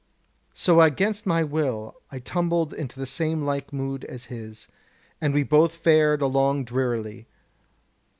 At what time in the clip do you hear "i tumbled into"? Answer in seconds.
2.11-2.99